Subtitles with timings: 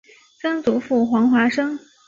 [0.39, 1.79] 曾祖父黄华生。